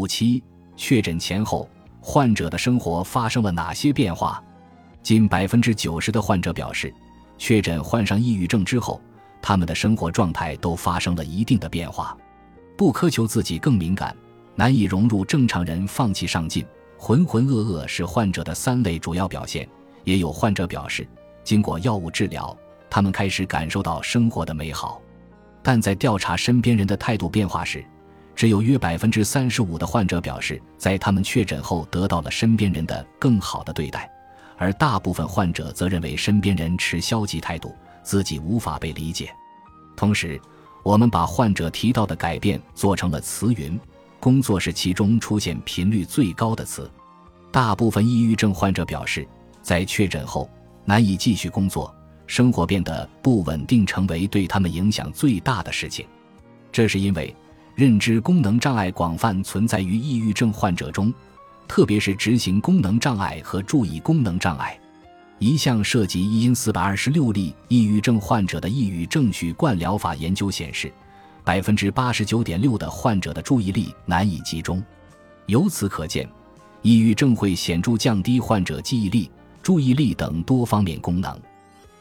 [0.00, 0.42] 五七
[0.78, 1.68] 确诊前后，
[2.00, 4.42] 患者的生活发生了哪些变化？
[5.02, 6.90] 近百分之九十的患者表示，
[7.36, 8.98] 确诊患上抑郁症之后，
[9.42, 12.16] 他们的生活状态都发生了一定的变化。
[12.78, 14.16] 不苛求自己更敏感，
[14.54, 16.64] 难以融入正常人，放弃上进，
[16.96, 19.68] 浑浑噩噩是患者的三类主要表现。
[20.04, 21.06] 也有患者表示，
[21.44, 22.56] 经过药物治疗，
[22.88, 24.98] 他们开始感受到生活的美好。
[25.62, 27.84] 但在调查身边人的态度变化时，
[28.40, 34.10] 只有约百分之三十五的患者表示，在他们确诊后得到了身边人的更好的对待，
[34.56, 39.30] 而大部分患者则认为身边人持消极态度，自己无法被理解。
[39.94, 40.40] 同时，
[40.82, 43.78] 我们把患者提到的改变做成了词云，
[44.18, 46.90] 工作是其中出现频率最高的词。
[47.52, 49.28] 大部分抑郁症患者表示，
[49.60, 50.48] 在确诊后
[50.86, 51.94] 难以继续工作。
[52.26, 56.06] 生活变得不稳定，成为对他们影响最大的事情。
[56.72, 57.36] 这是因为
[57.80, 61.10] 认知功能障碍广泛存在于抑郁症患者中，
[61.66, 64.78] 特别是执行功能障碍和注意功能障碍。
[65.38, 70.92] 一项涉及一因四百二十六例抑郁症患者的抑郁症序贯疗法研究显示，
[71.42, 74.84] 百分之八十九点六的患者的注意力难以集中。
[75.46, 76.28] 由此可见，
[76.82, 79.30] 抑郁症会显著降低患者记忆力、
[79.62, 81.34] 注意力等多方面功能。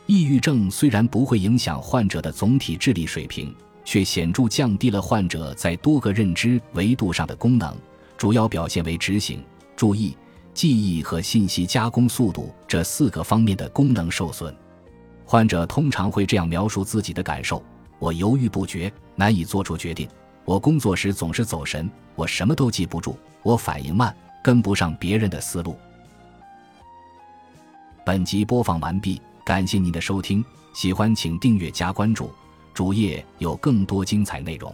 [0.08, 3.56] 抑郁症虽然不会影响患者的总体智力水平，
[3.90, 7.76] 却显著降低了患者在多个认知维度上的功能，
[8.20, 9.44] 主要表现为执行、
[9.76, 10.16] 注意、
[10.54, 14.56] 记忆和信息加工速度这四个方面的功能受损。
[15.26, 17.64] 患者通常会这样描述自己的感受：
[17.98, 20.08] 我犹豫不决，难以做出决定；
[20.46, 25.76] 我工作时总是走神；我什么都记不住；我反应慢，跟不上别人的思路。
[28.06, 29.20] 本集播放完毕。
[29.44, 30.46] 感谢您的收听，
[30.76, 32.32] 喜欢请订阅加关注，
[32.74, 34.74] 主页有更多精彩内容。